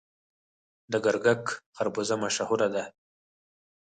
د 0.91 0.93
ګرګک 1.05 1.43
خربوزه 1.75 2.15
مشهوره 2.23 2.67
ده. 2.73 2.83